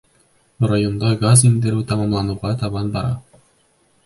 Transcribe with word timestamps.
Районда 0.71 1.11
газ 1.25 1.43
индереү 1.49 1.83
тамамланыуға 1.93 2.55
табан 2.65 2.91
бара. 2.97 3.15